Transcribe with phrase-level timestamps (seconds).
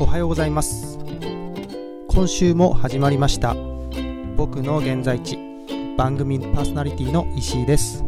[0.00, 0.98] おはようございます。
[2.08, 3.54] 今週も始まりました。
[4.36, 5.38] 僕の現在地
[5.96, 8.02] 番組パーソナリティの石井です。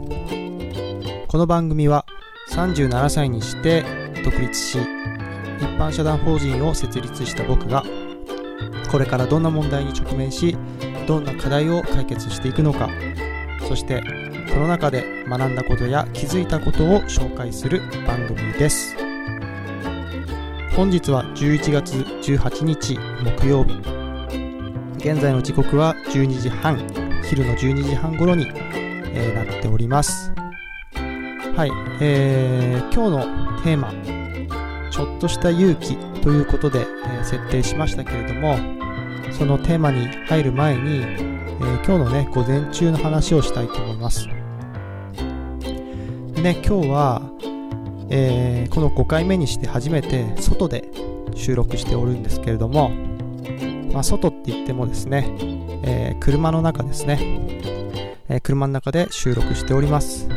[1.28, 2.04] この番組は
[2.50, 3.84] 37歳にして
[4.24, 4.78] 独立し
[5.60, 7.84] 一般社団法人を設立した僕が
[8.90, 10.56] これからどんな問題に直面し
[11.06, 12.88] どんな課題を解決していくのか
[13.68, 14.02] そして
[14.48, 19.05] その中で学んだことや気づいたことを紹介する番組です。
[20.76, 23.72] 本日は11月18日木曜日。
[24.98, 26.76] 現在の時刻は12時半。
[27.24, 28.46] 昼の12時半頃に、
[29.14, 30.34] えー、なっております。
[31.56, 31.70] はい、
[32.02, 33.90] えー、今日のテーマ
[34.90, 38.58] ちょっとした勇気ということで、えー、設定しましたけれども
[39.32, 44.26] そのテーマに入る前に、えー、今日のね午前中の話をしたいと思います。
[44.26, 44.34] ね
[46.62, 47.22] 今日は
[48.08, 50.88] えー、この5回目にして初めて外で
[51.34, 52.90] 収録しておるんですけれども、
[53.92, 55.36] まあ、外って言ってもですね、
[55.82, 57.18] えー、車の中ですね、
[58.28, 60.28] えー、車の中で収録しております、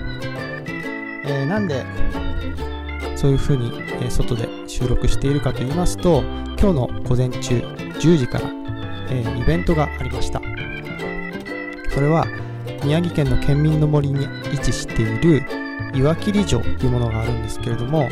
[1.25, 1.85] えなんで
[3.15, 8.49] そういう風に、え外で収録しているかと言いますと今日の午前中10時から、
[9.11, 10.41] えイベントがありました。
[11.91, 12.25] それは
[12.83, 15.43] 宮城県の県民の森に位置している
[15.93, 18.09] 岩切城というものがあるんですけれども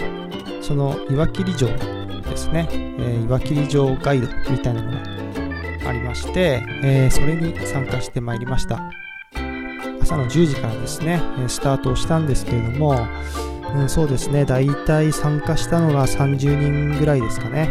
[0.62, 8.92] その岩切城ですね、えー、岩切城ガイドみたいなのがありまして、えー、それに参加してまいりました。
[10.02, 13.08] 朝の10時からですねスタートをしたんですけれども、
[13.76, 14.46] うん、そうですね。
[14.46, 17.70] 大体参加したのが30人ぐらいですかね。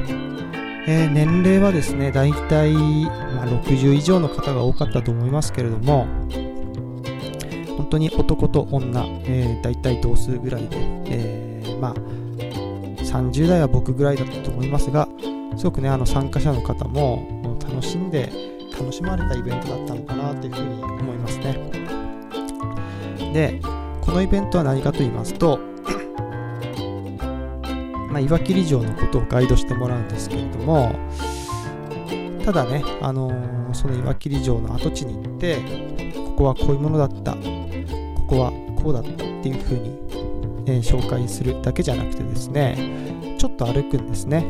[0.88, 6.06] えー、年齢はですね、大体、まあ、60以上の方が多かったと思いますけれども、
[7.76, 11.94] 本当に男と女、えー、大体同数ぐらいで、えー、まあ、
[13.02, 15.08] 30代は僕ぐらいだったと思いますが、
[15.56, 18.30] すごくね、あの参加者の方も楽しんで、
[18.78, 21.54] 楽しまれたイベントだったのかなというふうに思いますね。
[23.32, 23.60] で、
[24.00, 25.58] このイベントは何かと言いますと、
[28.10, 30.92] まあ、岩切城のことをガイドしてもらうんですけれども、
[32.44, 35.56] ただね、あのー、その岩切城の跡地に行って、
[36.14, 37.36] ここはこういうものだった、
[38.28, 39.98] ここはこうだったっていう風に、
[40.66, 42.76] え、紹介するだけじゃなくてですね
[43.38, 44.44] ちょっと歩くんですね、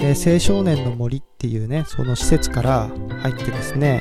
[0.00, 2.90] え、青少年の森っていうねその施設から
[3.22, 4.00] 入ってですね、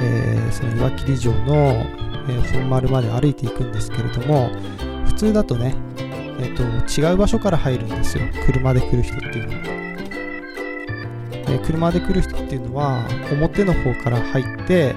[0.00, 1.86] え、その岩切城の、
[2.28, 4.50] え、本丸まで歩いていくんですけれども
[5.06, 5.74] 普通だとね
[6.40, 6.62] えーと、
[7.00, 8.22] 違う場所から入るんですよ。
[8.46, 9.78] 車で来る人っていうのは、
[11.48, 14.94] え、車で来る人っていうのは表の方から入って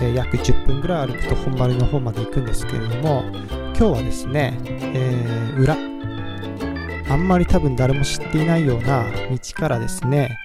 [0.00, 5.76] え約10分ぐらい歩くと本丸の方まで行くんですけれども今日はですね、えー、裏。
[7.08, 10.36] あんまり多分誰も知っていないような道からですね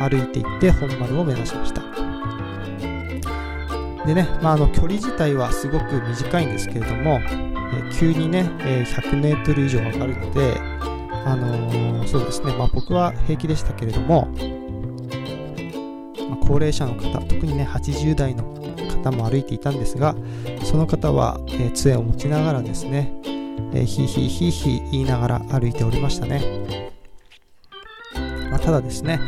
[0.00, 1.82] 歩いていって本丸を目指しました。
[4.06, 10.60] でね、まあ、あの距離自体はすごく短いんですけれども、え、急にね、え、100メートル以上上がるので
[11.26, 14.28] あのー、そうですね、まあ、僕は平気でしたけれども、
[16.28, 18.44] まあ、高齢者の方特にね80代の
[19.06, 20.16] 方も歩いていたんですが
[20.64, 23.12] その方は、えー、杖を持ちながらですね、
[23.72, 26.42] えー、ヒーヒーヒーヒー言いながら歩いておりましたね、
[28.50, 29.20] まあ、ただですね、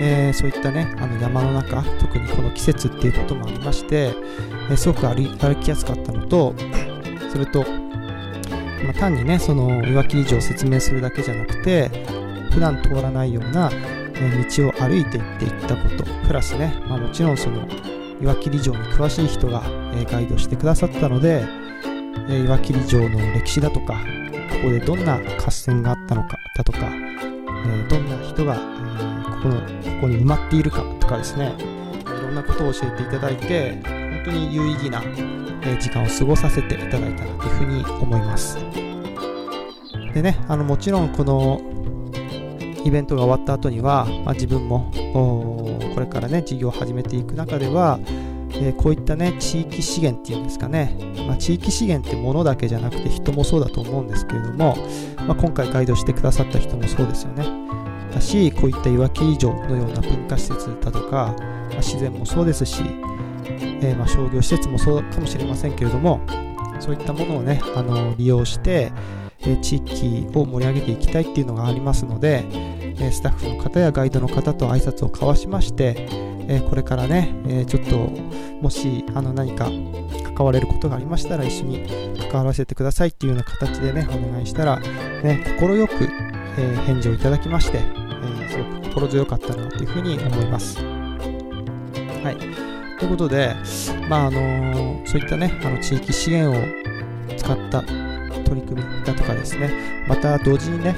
[0.00, 4.14] えー、そういったねあの山の中特にこの季節っていうこともありまして、
[4.70, 6.54] えすごく歩きやすかったのと
[7.32, 7.64] それと、
[8.84, 11.88] まあ、単にねその岩切城を説明するだけじゃなくて
[12.50, 13.70] 普段通らないような
[14.20, 17.66] 道を歩いていっていったことプラスね、まあ、もちろんその
[18.20, 19.62] 岩切城に詳しい人が、
[19.94, 21.44] えガイドしてくださったので、
[22.28, 29.66] え岩切城の歴史だとかここでどんな合戦があったのかだとか、えどんな人が、えここのこ
[30.02, 35.02] こに埋まっているかとかですねいろんなことを教えていただいて本当に有意義な、
[35.80, 38.58] 時間を過ごさせていただいたなというふうに思います。
[40.12, 41.60] でねあのもちろんこの
[42.84, 44.90] イベントが終わった後には、まあ、自分も
[45.94, 47.98] これからね事業を始めていく中では、
[48.60, 50.96] え、こういったね地域資源っていうんですかね、
[51.26, 54.76] まあ、地域資源って物だけじゃなくて人もそうだと思うんですけれども、
[55.26, 57.44] まあ、今回ガイドしてくださった人もそうですよね。
[58.12, 62.82] だしこういったいわき城のような文化施設だとか、まあ、自然もそうですし、
[63.82, 66.20] えー、ま商業施設もそうかもしれませんけれども
[66.80, 68.90] そういったものをねあの利用して、
[69.42, 76.08] え地域を盛り上げていきたいっていうのがありますので、えスタッフの方やガイドの方と挨拶を交わしまして、
[76.48, 77.96] えこれからね、えちょっと
[78.60, 79.70] もしあの何か
[80.36, 86.08] 関われることがありましたら一緒に関わらせてくださいっていうような形でねお願いしたら、ね、快く、
[86.58, 90.78] え返事をいただきまして、えすごく心強かったなというふうに思います。
[90.78, 92.36] はい。
[92.98, 93.54] ということで、
[94.08, 96.62] まああのそういったね、あの地域資源を
[97.36, 97.82] 使った
[98.44, 99.70] 取り組みだとかですね、
[100.06, 100.94] また同時にね、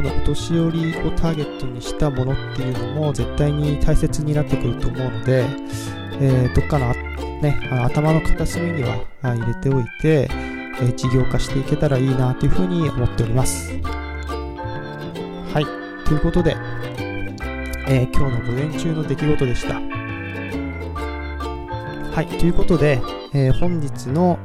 [0.00, 5.44] このお年寄りをターゲットにしたものっていうのも絶対に大切になってくると思うので、
[6.22, 6.94] えー、どっかの
[7.42, 10.26] ね、あの頭の片隅には入れておいて、
[10.80, 13.74] えー、事業化していけたらいいなというふうに思っております。
[15.52, 15.66] はい、
[16.06, 16.56] ということで、
[17.86, 19.74] えー、今日の午前中の出来事でした。
[19.74, 19.82] は
[22.22, 23.02] い、ということで、
[23.34, 24.38] えー、本日の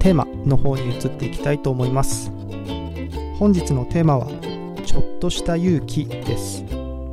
[0.00, 2.32] テーマの方に移っていきたいと思います。
[3.38, 6.62] 本日のテーマは、ちょっとした勇気です。
[6.62, 7.10] うん、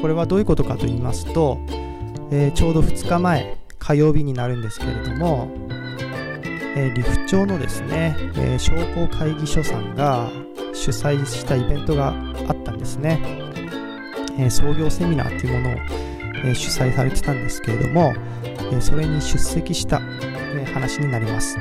[0.00, 1.58] これはどういうことかと言いますと、
[2.30, 5.48] えー、ちょうど2日前、火曜日になるんですけれども、
[6.76, 10.28] えー、利府町のですね、えー、商工会議所さんが
[10.74, 12.14] 主催したイベントが
[12.48, 13.46] あったんですね。
[14.38, 15.78] え創業セミナーというものを、
[16.44, 18.14] え主催されてたんですけれども、
[18.72, 20.00] えそれに出席した、
[20.54, 21.56] え話になります。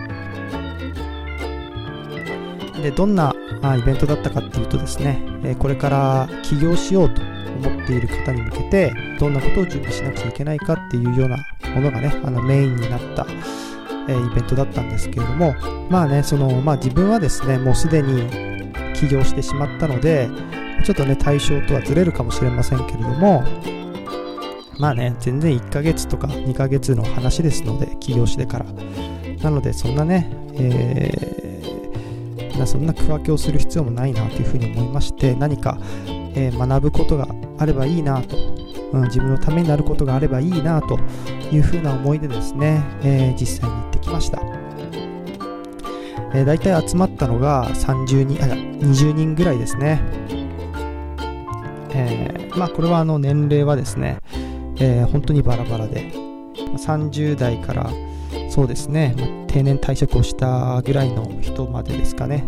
[2.86, 3.34] でどんな
[3.80, 11.38] イベントだったかっていうとですね、えこれから起業しようと思っている方に向けてどんなことを準備しなくちゃいけないかっていうような
[11.74, 13.26] ものがねあのメインになった、
[14.08, 15.56] えイベントだったんですけれども
[15.90, 18.30] まあねその、まあ、自分はですねもうすでに
[18.94, 20.30] 起業してしまったので
[20.86, 23.44] ちょっとね対象とはずれるかもしれませんけれども
[24.78, 28.66] まあね全然1ヶ月とか2ヶ月の話ですので起業してから。
[29.42, 31.45] なのでそんなね、えー
[32.66, 35.78] そんな区分けをする必要もないなというふうに思いまして何か、
[36.36, 38.38] えー、学ぶことがあればいいなと、
[38.94, 41.00] うん、自分のためになることがあればいいなと
[41.52, 44.40] いうふうな思いでですね、えー、実際に行ってきました、
[46.34, 50.02] えー、大体集まったのが30人あ20人ぐらいですね、
[51.94, 54.20] えー、まあこれはあの年齢はですね、
[54.80, 56.12] えー、本当にバラバラで
[56.78, 57.90] 30代から
[58.56, 62.46] そうですね、まあ、定年退職をしたぐらいの人までですかね、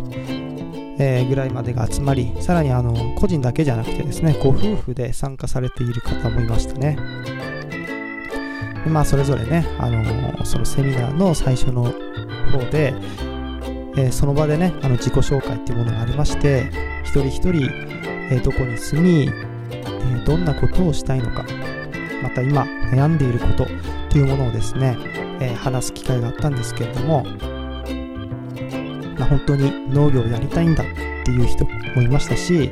[0.97, 6.97] えー、ぐらいまでが集まり、さらにあの個人だけじゃなくてですね、ご夫婦で参加されている方もいましたね。
[8.85, 11.83] でまあ、それぞれね、あのー、そのセミナーの最初の
[12.53, 12.93] 方で、
[13.97, 16.71] えー、その場でね、あの自己紹介っていうものがありまして、
[17.03, 17.69] 一人一人、
[18.31, 19.29] えどこに住み、
[19.71, 21.45] えどんなことをしたいのか、
[22.23, 22.61] また今
[22.93, 23.67] 悩んでいることっ
[24.09, 27.23] ていうものをですね、えー、話す機会があったんですけれども、
[29.17, 30.87] まあ、本当に農業をやりたいんだっ
[31.25, 32.71] ていう人もいましたし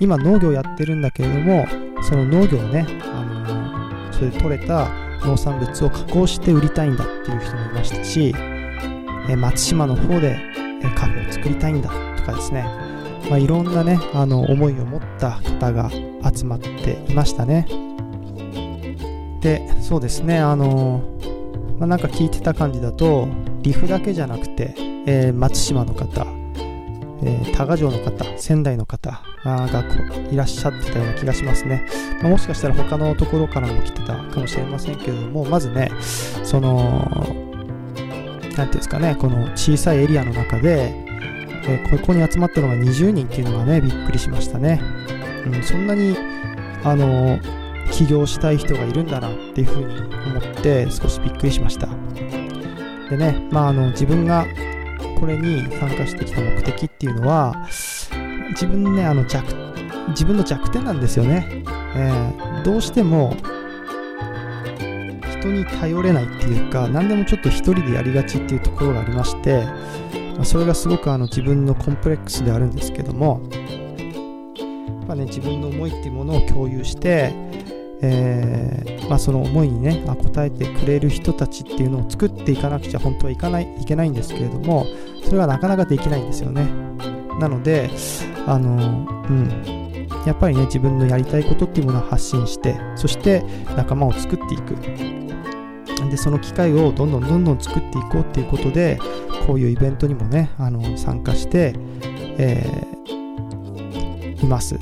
[0.00, 1.66] 今農業やってるんだけれども
[2.02, 4.88] その農業をね、あのー、それで採れた
[5.26, 10.38] 農産物を加工して売りたいんだっていう人もいましたし、えー、松島の方で、
[10.80, 12.62] えカフェを作りたいんだとかですね、
[13.28, 15.90] まあ、いろんなねあの思いを持った方が
[16.32, 17.66] 集まっていましたね。
[19.40, 21.17] でそうですねあのー
[21.78, 23.28] まあ、なんか聞いてた感じだと、
[23.62, 24.74] 岐阜だけじゃなくて、
[25.06, 26.26] えー、松島の方、
[27.22, 29.68] えー、多賀城の方、仙台の方が
[30.30, 31.84] いらっしゃってたような気がしますね。
[32.22, 35.90] まあ、もしかしたら他のところからも来てたかもしれませんけれども、まずね、
[36.42, 37.24] その、な
[37.94, 40.92] んていうんですかね、この小さいエリアの中で、
[41.68, 44.80] えー、ここに集まったのが20人っていうのがね、びっくりしましたね。
[45.46, 46.16] うん、そんなに、
[46.82, 47.38] あの
[47.98, 49.92] 起業したい人がいるんだなっていうふうに
[50.30, 51.88] 思って少しびっくりしました。
[53.10, 54.46] でねまああの自分が
[55.18, 57.66] これに参加してきた目的っていうのは
[58.50, 59.52] 自分ねあの弱
[60.10, 61.64] 自分の弱点なんですよね、
[61.96, 63.36] えー、どうしても
[65.40, 69.66] 人に頼れないっていうか何でもちょっと一人でやりがちっていうところがありまして
[70.44, 73.56] それがすごくあの自分のコンプレックスであるんですけどもや
[75.02, 77.47] っぱね自分の思いっていうものを共有して
[78.00, 84.86] えー、まあ、その思いにね、まあ、応えてくれる人たちっていうのを作っていかなくちゃ本当はいかないいけないんですけれども
[85.24, 86.68] それはなかなかできないんですよね。
[87.40, 87.90] なので
[88.46, 89.78] あのうん。
[90.26, 93.42] やっぱりね自分のやりたいことっていうものを発信してそして
[93.76, 94.76] 仲間を作っていく。
[96.10, 98.98] でその機会をどんどんどんどん作っていこうっていうことで
[99.46, 101.74] こういうイベントにもねあの参加して、
[102.38, 104.78] えー、います。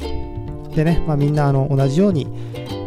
[0.74, 2.26] でね、まあ、みんなあの同じように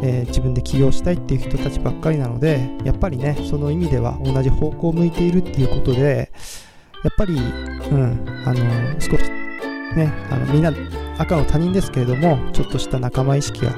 [0.02, 6.32] えー、自分で起業したいっていう人たちばっかりなのでやっぱりねその意味では同じ方向を向いているっていうことで
[7.04, 9.30] やっぱり、うん、あの少し
[9.96, 10.74] ねあのみんな
[11.18, 13.74] 赤の他人ですけれどもちょっとした仲間意識が、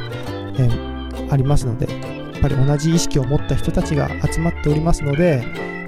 [0.58, 5.44] えー、ありますのでやっぱり同じ意識を持った人たちが集まっておりますので、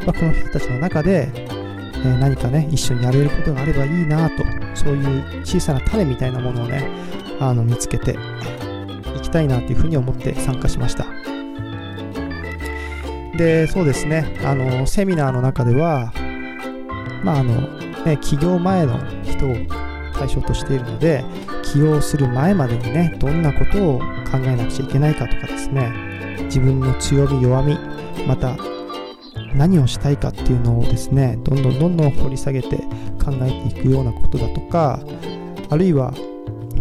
[0.05, 4.43] まあ、この人たちの中で、えー、何かね一緒にやれることがあればいいなと
[4.75, 6.87] そういう小さな種みたいなものをね
[7.39, 8.17] あの見つけて
[9.33, 11.05] たいなというふうに思って参加しました。
[13.35, 14.39] でそうですね。
[14.45, 16.13] あのセミナーの中では
[17.23, 17.61] まああの
[18.05, 19.55] ね起業前の人を
[20.13, 21.25] 対象としているので
[21.63, 25.91] 起業する前までにねどんなことを考えなくちゃいけないかとかですね。
[26.45, 27.77] 自分の強み弱み
[28.27, 28.55] また
[29.55, 32.77] 何をしたいかっていうのをですねどんどんどんどん掘り下げて
[33.23, 34.99] 考えていくようなことだとか
[35.69, 36.13] あるいは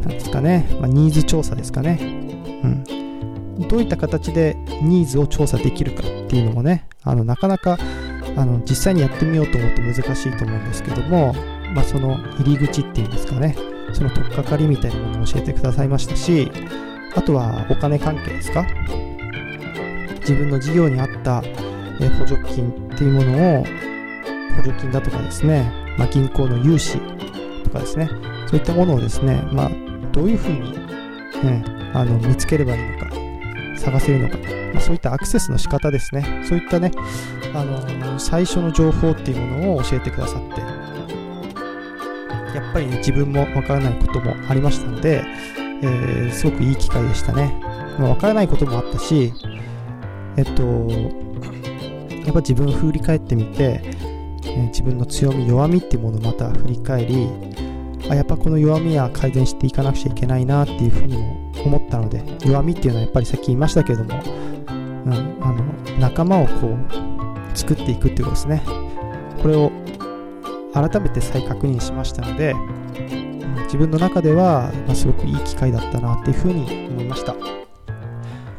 [0.02, 2.21] 何ですかね、まあ、ニーズ調査ですかね、
[2.64, 7.78] うん、どういった形でニーズを調査できるかっていうのもねあのなかなか
[8.36, 11.34] あの実際にやってみようと思うと難しいと思うんですけども、
[11.74, 13.56] まあ、その入り口っていうんですかね。
[13.92, 16.50] その取っかかりみたいなものを教えてくださいましたし
[17.14, 18.66] あとはお金関係ですか？
[20.20, 21.42] 自分の事業に合った
[22.18, 23.64] 補助金っていうものを
[24.56, 26.98] 補助金だとかですね、まあ、銀行の融資
[27.64, 28.08] とかですね。
[28.46, 29.70] そういったものをですね、まあ、
[30.12, 30.72] どういうふうに、
[31.42, 33.10] ね、あの見つければいいのか
[33.76, 34.38] 探せるのか、
[34.72, 36.44] まあ、そういったアクセスの仕方ですね。
[36.48, 36.90] そういったね
[37.54, 40.60] あの最初の情報っていうものを教えてくださって
[42.56, 45.24] やっぱりね自分もわからないこともありましたので、
[45.82, 47.52] えー、すごくいい機会でしたね。
[47.98, 49.32] わ、まあ、からないこともあったし
[50.36, 50.62] えっと
[52.24, 53.80] やっぱ自分を振り返ってみて、
[54.44, 57.28] え自分の強み弱みっていうものをまた振り返り
[58.08, 64.22] あやっぱこの弱みは改善していかなくちゃいけないなっていうふうにも思ったので弱みっていうのはやっぱりさっき言いましたけれども、
[64.66, 68.62] うん、あの仲間をこう作っていくっていうことですね
[69.40, 69.70] これを
[70.74, 77.34] 改めて再確認しましたので、うん、自分の中では、ま、すごくいい機会だったなっていうふうに思いました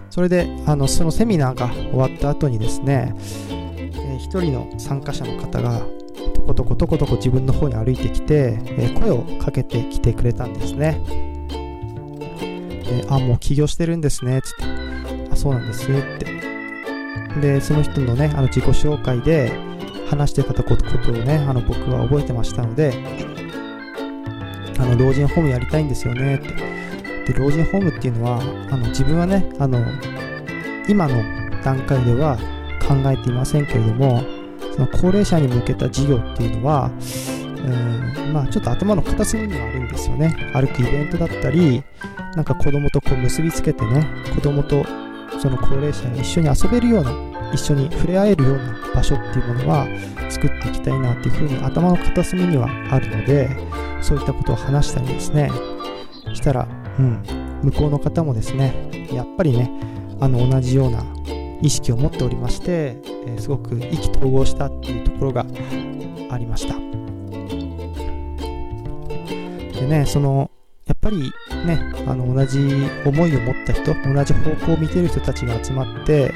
[0.10, 3.16] それであのそのセミナーが終わった後にですね
[4.20, 5.82] 一人の参加者の方が
[6.34, 11.33] とことことことこ自分の方に歩いてきて、え声をかけてきてくれたんですね。
[13.02, 14.64] であ、もう起業してるんですね、つって。
[15.32, 17.40] あ、そうなんですって。
[17.42, 19.52] で、その人のね、あの自己紹介で
[20.10, 22.94] 話してたことをね、あの僕は覚えてましたので、
[24.80, 27.34] あの老人ホームやりたいんですよねって。
[27.34, 29.80] で、老人ホームっていうのは、あの自分はね、あの
[30.88, 32.38] 今の段階では
[32.82, 34.22] 考えていませんけれども
[34.74, 36.92] その高齢者に向けた事業っていうのは
[37.64, 40.36] うんまあちょっと頭の片隅にはあるんですよね。
[40.54, 41.84] 歩くイベントだったり
[42.36, 44.06] なんか子供とこう結びつけてね
[44.36, 44.86] 子供と
[45.40, 47.12] その高齢者が一緒に遊べるような
[47.54, 49.88] 一緒に触れ合えるような場所っていうものは
[50.30, 53.50] 作っていきたいなっていうふうに頭の片隅にはあるので
[54.02, 55.50] そういったことを話したりですね。
[56.34, 56.68] したら、
[57.00, 57.24] うん、
[57.64, 59.72] 向こうの方もですねやっぱりね
[60.20, 61.04] あの同じような
[61.62, 65.46] 意識を持っておりまして、えー、すごく意気投合したっていうところが
[66.30, 67.03] ありました。
[69.84, 70.50] でねその
[70.88, 71.32] やっぱり
[71.66, 72.60] ねあの同じ
[73.06, 76.34] 思いを持った人同じ方向を見てる人たちが集まって、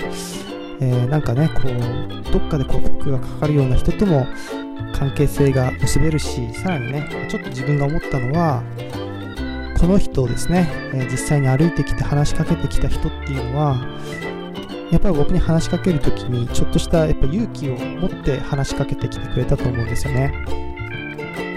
[0.79, 4.25] えー、なんかねこうどっかでこうフックがかかるような人とも
[4.93, 8.63] 関係性が結べるしさらにねちょっと自分が思ったのは
[9.79, 13.75] この人をですね、えー、実際に歩いてきて話しかけてきた人っていうのは
[14.91, 20.31] やっぱり僕に話しかけるときに、ちょっとしたやっぱ勇気を持って話しかけてきてくれたと思うんですよね。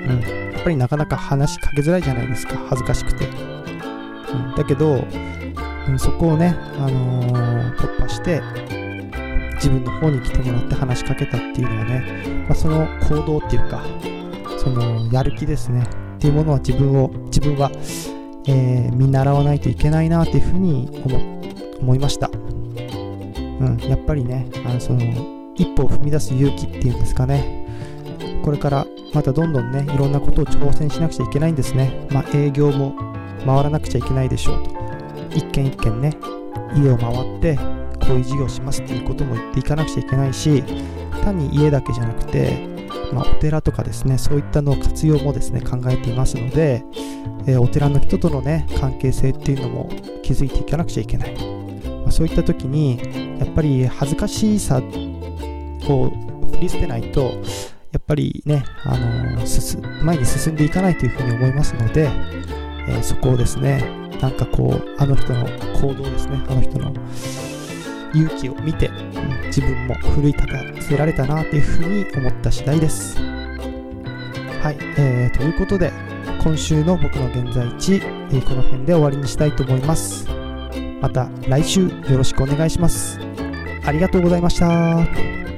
[0.08, 0.39] うん。
[0.60, 3.26] やっぱりなかなか話しかけづらいじゃないですか、恥ずかしくて。
[3.26, 5.06] うん、だけど、
[5.88, 8.42] うん、そこをね、あのー、突破して、
[9.54, 13.82] 自分の方に来てもらって話しかけたっていうのはね、まあ、その行動っていうか、
[14.58, 15.82] そのやる気ですね、
[16.16, 17.70] っていうものは自分を、自分は、
[18.46, 21.40] えー、見習わないといけないなっていうふうに思
[21.80, 22.28] 思いました。
[22.28, 25.00] うん、やっぱりね、あのその
[25.54, 27.59] 一歩を踏み出す勇気っていうんですかね、
[28.42, 32.06] これからまたどんどんね、いろんなことを挑戦しなくちゃいけないんですね。
[32.10, 32.94] まあ、営業も
[33.44, 34.70] 回らなくちゃいけないでしょうと。
[35.34, 36.16] 一軒一軒ね、
[36.74, 37.56] 家を回って、
[38.00, 40.64] こういう事業しますっていうことも言っていかなくちゃいけないし、
[41.22, 42.68] 単に家だけじゃなくて、
[43.12, 46.82] まあ、お寺とかですね、そういったの活用もですね、考えていますので、
[47.46, 49.90] えー、お寺の人とのね、関係性っていうのも
[50.22, 51.34] 築いていかなくちゃいけない。
[51.34, 52.98] まあ、そういった時に、
[53.38, 54.80] やっぱり恥ずかしさ
[55.88, 56.10] を
[56.52, 57.32] 振り捨てないと、
[57.92, 59.44] やっぱりね、あの
[60.04, 62.08] 前に進んでいかないというふうに思いますので、
[62.88, 63.82] えー、そこをですね、
[64.20, 65.46] なんかこう、あの人の
[65.80, 66.92] 行動ですね、あの人の
[68.14, 68.90] 勇気を見て、
[69.46, 73.16] 自分も奮い立たせられたなというふうに思った次第です。
[74.62, 75.92] はい、えー、ということで、
[76.42, 80.28] 今週の僕の現在地、えー、この辺で終わりにしたいと思います。
[81.00, 83.18] また来週よろしくお願いします。
[83.84, 85.49] ありがとうございました。